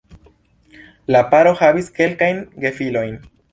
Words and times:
La 1.17 1.21
paro 1.35 1.53
havis 1.61 1.93
kelkajn 2.01 2.43
gefilojn. 2.67 3.17